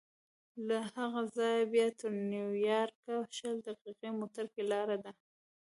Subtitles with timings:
[0.67, 5.11] له هغه ځایه بیا تر نیویارکه شل دقیقې موټر کې لاره ده.